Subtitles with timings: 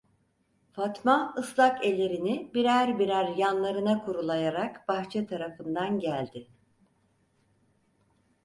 [0.73, 6.47] Fatma ıslak ellerini birer birer yanlarına kurulayarak bahçe tarafından geldi.